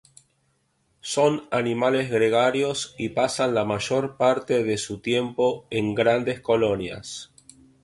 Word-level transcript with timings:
Son 1.01 1.43
animales 1.51 2.09
gregarios 2.09 2.95
y 2.97 3.09
pasan 3.09 3.53
la 3.53 3.65
mayor 3.65 4.17
parte 4.17 4.63
de 4.63 4.79
su 4.79 4.99
tiempo 4.99 5.67
en 5.69 5.93
grandes 5.93 6.39
colonias. 6.41 7.31